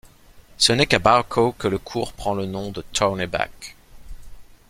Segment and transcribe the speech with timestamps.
[0.57, 3.75] Ce n'est qu'à Barkow que le cours prend le nom de Torneybach.